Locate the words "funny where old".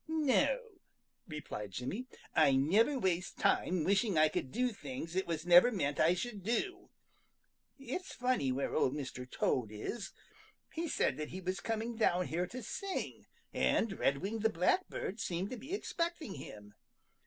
8.11-8.95